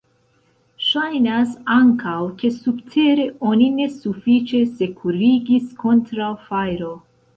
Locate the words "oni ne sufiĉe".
3.51-4.63